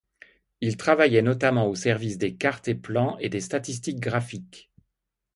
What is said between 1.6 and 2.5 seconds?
aux services des